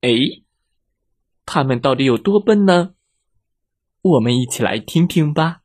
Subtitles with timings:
[0.00, 0.10] 哎，
[1.44, 2.94] 他们到底有多笨呢？
[4.00, 5.62] 我们一起来听听吧。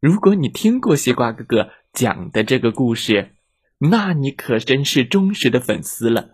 [0.00, 3.34] 如果你听过西瓜哥哥讲的这个故事，
[3.78, 6.30] 那你可真是忠实的粉丝了。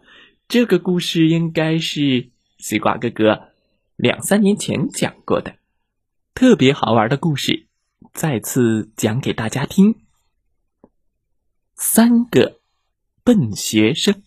[0.47, 3.48] 这个故事应该是西瓜哥哥
[3.97, 5.56] 两三年前讲过的，
[6.34, 7.66] 特别好玩的故事，
[8.12, 9.97] 再次讲给大家听。
[11.75, 12.61] 三个
[13.25, 14.23] 笨学生。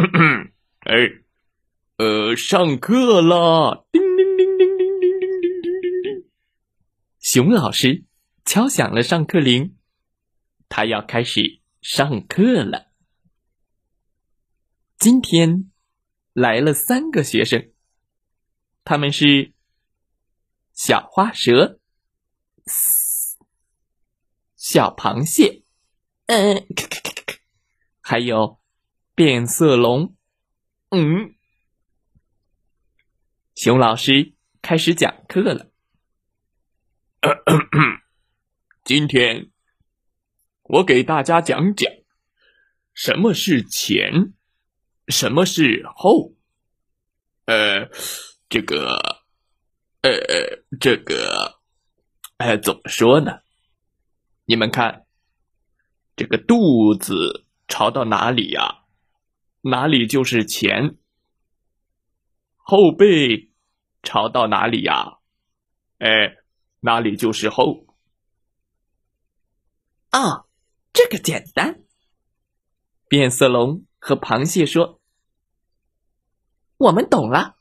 [0.80, 0.94] 哎，
[1.98, 3.84] 呃，上课啦！
[3.92, 6.30] 叮铃铃铃铃铃铃铃铃铃。
[7.18, 8.04] 熊老师
[8.46, 9.76] 敲响了上课铃，
[10.70, 12.92] 他要开始上课了。
[14.98, 15.70] 今天
[16.32, 17.70] 来了三个学生，
[18.84, 19.52] 他们是
[20.72, 21.78] 小花蛇、
[24.56, 25.62] 小螃蟹，
[26.24, 26.66] 嗯，
[28.00, 28.59] 还有。
[29.20, 30.16] 变色龙，
[30.88, 31.34] 嗯，
[33.54, 34.32] 熊老师
[34.62, 35.70] 开始讲课了。
[38.82, 39.50] 今天
[40.62, 41.92] 我给大家讲讲
[42.94, 44.32] 什么是前，
[45.08, 46.32] 什么是后。
[47.44, 47.90] 呃，
[48.48, 49.22] 这个，
[50.00, 50.10] 呃，
[50.80, 51.60] 这个，
[52.38, 53.40] 呃，怎么说呢？
[54.46, 55.04] 你们看，
[56.16, 58.78] 这个肚子朝到哪里呀？
[59.62, 60.96] 哪里就是前，
[62.56, 63.50] 后背
[64.02, 65.18] 朝到哪里呀？
[65.98, 66.36] 哎，
[66.80, 67.86] 哪里就是后。
[70.08, 70.46] 啊，
[70.94, 71.82] 这个简单。
[73.06, 75.00] 变色龙和螃蟹说
[76.78, 77.56] ：“我们懂了。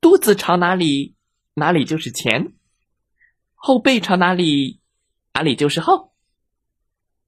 [0.00, 1.14] 肚子朝哪里，
[1.54, 2.54] 哪里就是前；
[3.54, 4.80] 后背朝哪里，
[5.34, 6.14] 哪里就是后。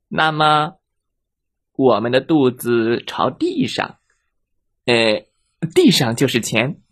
[0.08, 0.76] 那么。”
[1.80, 3.96] 我们的肚子朝地上，
[4.84, 5.26] 呃，
[5.74, 6.82] 地上就是前。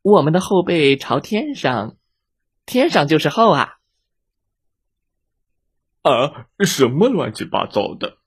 [0.00, 1.96] 我们的后背朝天上，
[2.66, 3.78] 天上就是后啊。
[6.02, 8.18] 啊，什么乱七八糟的！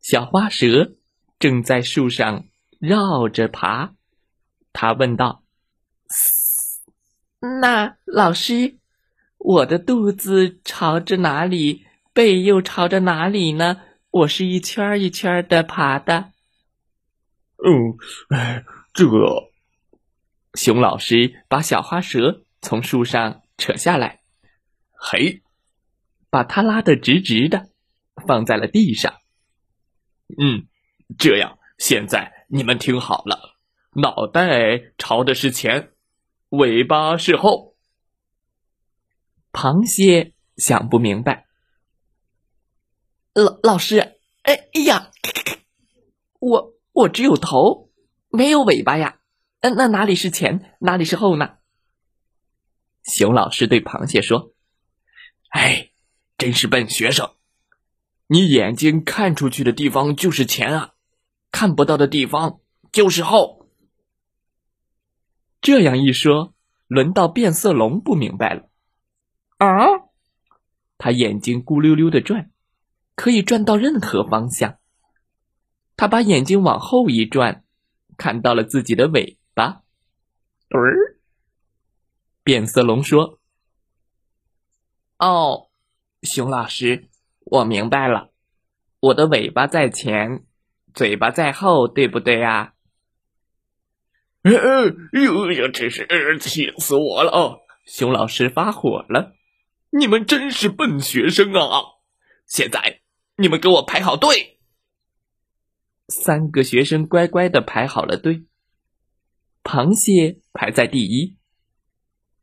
[0.00, 0.96] 小花蛇
[1.38, 2.46] 正在树上
[2.80, 3.94] 绕着爬，
[4.72, 5.44] 他问道
[7.60, 8.78] ：“那老师，
[9.38, 16.32] 我的肚子朝着哪里，背又朝着哪里呢？”我是一圈一圈的爬的。
[17.58, 17.96] 嗯，
[18.30, 19.52] 哎，这个
[20.54, 24.22] 熊老师把小花蛇从树上扯下来，
[24.92, 25.42] 嘿，
[26.28, 27.68] 把它拉得直直的，
[28.26, 29.14] 放在了地上。
[30.36, 30.66] 嗯，
[31.16, 33.56] 这样，现在你们听好了，
[33.94, 35.92] 脑袋朝的是前，
[36.48, 37.76] 尾巴是后。
[39.52, 41.46] 螃蟹想不明白。
[43.32, 43.98] 老老师，
[44.42, 45.12] 哎哎呀，
[46.40, 47.90] 我我只有头，
[48.28, 49.20] 没有尾巴呀。
[49.60, 51.58] 嗯，那哪里是前，哪里是后呢？
[53.04, 54.52] 熊老师对螃蟹说
[55.50, 55.90] ：“哎，
[56.38, 57.30] 真是笨学生，
[58.26, 60.94] 你眼睛看出去的地方就是前啊，
[61.52, 62.60] 看不到的地方
[62.90, 63.68] 就是后。”
[65.62, 66.54] 这样一说，
[66.88, 68.68] 轮到变色龙不明白了。
[69.58, 69.68] 啊，
[70.98, 72.50] 他眼睛咕溜溜的转。
[73.20, 74.78] 可以转到任何方向。
[75.94, 77.64] 他把眼睛往后一转，
[78.16, 79.82] 看到了自己的尾巴。
[80.70, 81.18] 儿，
[82.42, 83.38] 变色龙说
[85.20, 85.68] ：“哦，
[86.22, 87.10] 熊老师，
[87.40, 88.30] 我明白了，
[89.00, 90.46] 我的尾巴在前，
[90.94, 92.72] 嘴巴在后，对不对呀？”
[94.44, 97.30] 呃呃，哟呀，真是气死我了！
[97.30, 99.34] 哦，熊老师发火了
[99.92, 102.00] ：“你们真是笨学生啊！
[102.46, 103.02] 现在。”
[103.40, 104.58] 你们给我排好队。
[106.08, 108.44] 三个学生乖乖的排好了队。
[109.64, 111.38] 螃蟹排在第一，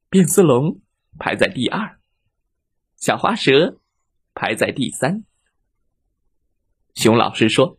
[0.09, 0.81] 变色龙
[1.19, 1.99] 排在第二，
[2.95, 3.79] 小花蛇
[4.33, 5.23] 排在第三。
[6.95, 7.77] 熊老师说：“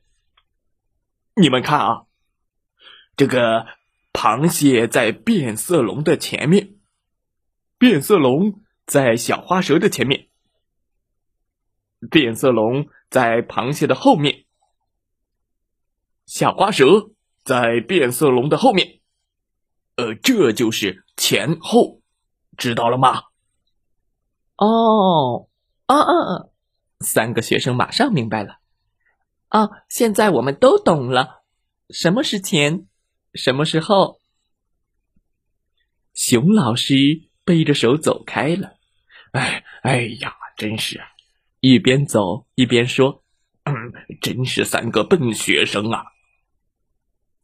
[1.34, 2.06] 你们看啊，
[3.16, 3.66] 这个
[4.12, 6.76] 螃蟹在变色龙的前面，
[7.78, 10.27] 变色龙在小花蛇的前面，
[12.10, 14.44] 变色龙。”在螃蟹的后面，
[16.26, 17.10] 小花蛇
[17.42, 19.00] 在变色龙的后面。
[19.96, 22.02] 呃，这就是前后，
[22.58, 23.22] 知道了吗？
[24.56, 25.48] 哦，
[25.86, 26.48] 啊啊啊！
[27.00, 28.58] 三个学生马上明白了。
[29.48, 31.42] 啊，现在我们都懂了，
[31.88, 32.86] 什么是前，
[33.32, 34.20] 什么是后。
[36.12, 36.94] 熊老师
[37.46, 38.74] 背着手走开了。
[39.32, 41.00] 哎，哎呀，真是，
[41.60, 43.22] 一边走一边说
[43.64, 43.74] ：“嗯，
[44.20, 46.04] 真是三个笨学生啊。”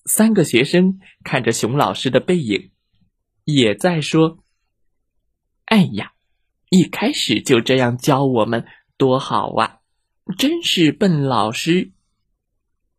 [0.07, 2.71] 三个学生看着熊老师的背影，
[3.45, 4.45] 也在说
[5.67, 6.13] ：“哎呀，
[6.69, 8.67] 一开始就这样教我们，
[8.97, 9.81] 多好啊！
[10.39, 11.93] 真是笨老师。”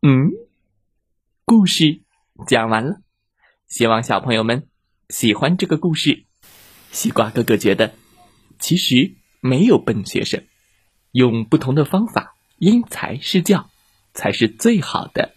[0.01, 0.31] 嗯，
[1.45, 2.01] 故事
[2.47, 3.01] 讲完了，
[3.67, 4.67] 希望小朋友们
[5.09, 6.25] 喜欢这个故事。
[6.91, 7.93] 西瓜哥哥觉得，
[8.59, 10.43] 其实没有笨学生，
[11.15, 13.69] 用不同的方法因材施教，
[14.13, 15.33] 才是最好的。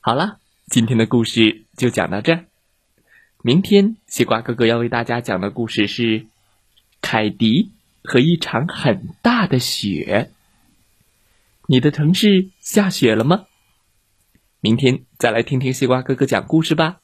[0.00, 0.38] 好了。
[0.66, 2.44] 今天的故事就讲到这儿。
[3.42, 6.20] 明天西瓜哥哥要为大家讲的故事是
[7.00, 7.72] 《凯迪
[8.04, 10.30] 和一场很大的雪》。
[11.66, 13.46] 你的城市下雪了吗？
[14.60, 17.00] 明天再来听听西瓜哥哥讲故事吧。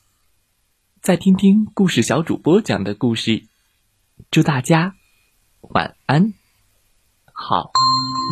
[1.01, 3.43] 再听听故事小主播讲的故事。
[4.31, 4.95] 祝大家
[5.63, 6.35] 晚安，
[7.39, 7.71] 好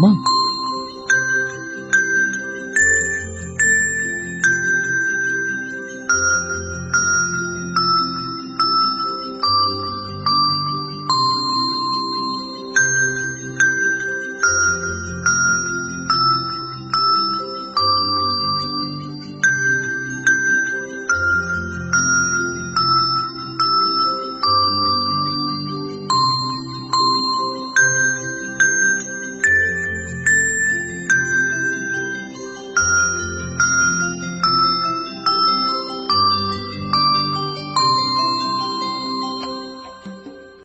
[0.00, 0.18] 梦。